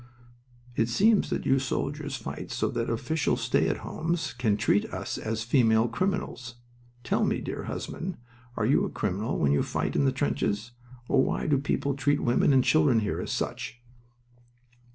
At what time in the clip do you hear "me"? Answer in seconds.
7.23-7.39